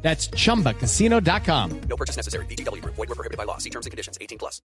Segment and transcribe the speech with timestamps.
[0.00, 1.80] That's chumbacasino.com.
[1.88, 2.46] No purchase necessary.
[2.46, 2.94] VGW Group.
[2.96, 3.58] Void were prohibited by law.
[3.58, 4.16] See terms and conditions.
[4.20, 4.62] 18 plus.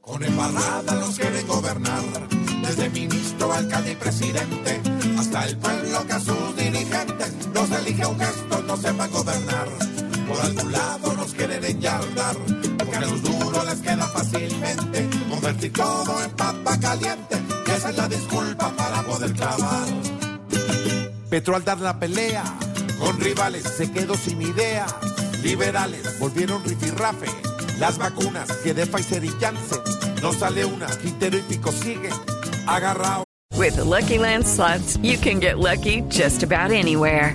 [0.00, 2.02] Con embarrada los quieren gobernar,
[2.62, 4.80] desde ministro, alcalde y presidente,
[5.18, 9.68] hasta el pueblo que a sus dirigentes los elige un gesto, no sepan gobernar.
[10.28, 12.36] Por algún lado nos quieren enyardar,
[12.78, 17.36] porque a los duros les queda fácilmente convertir todo en papa caliente,
[17.80, 19.88] esa es la disculpa para poder clavar.
[21.30, 22.44] Petro al dar la pelea
[22.98, 24.84] con rivales se quedó sin idea.
[25.42, 27.26] Liberales volvieron rifirrafe.
[27.78, 29.80] Las vacunas que de Pfizer y Janssen
[30.20, 30.88] no sale una.
[30.88, 32.10] Quintero y Pico sigue
[32.66, 33.24] agarrado.
[33.56, 37.34] With the Lucky Land slots, you can get lucky just about anywhere.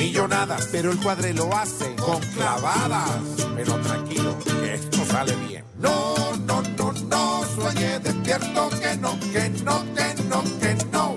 [0.00, 0.68] Millonadas.
[0.72, 3.20] Pero el cuadre lo hace con clavadas.
[3.54, 5.64] Pero tranquilo, que esto sale bien.
[5.78, 6.14] No,
[6.46, 7.44] no, no, no.
[7.54, 11.16] Sueñe despierto que no, que no, que no, que no.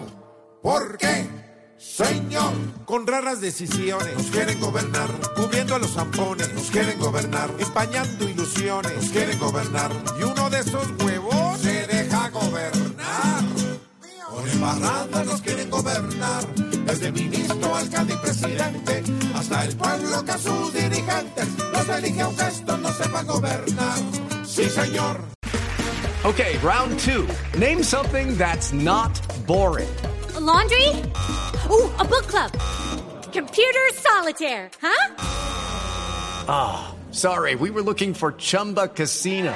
[0.62, 1.44] ¿Por qué?
[1.78, 2.54] Señor,
[2.86, 8.96] con raras decisiones nos quieren gobernar, cubriendo a los zampones, nos quieren gobernar, empañando ilusiones,
[8.96, 13.44] nos quieren gobernar, y uno de esos huevos se deja gobernar.
[14.28, 16.46] Con embarrada nos quieren gobernar,
[16.94, 22.44] desde ministro, alcalde y presidente, hasta el pueblo que a sus dirigentes los elige aunque
[22.44, 23.98] estos no sepan gobernar.
[24.46, 25.20] Sí, señor.
[26.24, 27.28] Okay, round two.
[27.58, 29.12] Name something that's not
[29.48, 29.90] boring.
[30.36, 30.88] A laundry?
[31.70, 32.52] Ooh, a book club.
[33.34, 35.16] Computer solitaire, huh?
[36.48, 39.56] Ah, sorry, we were looking for Chumba Casino.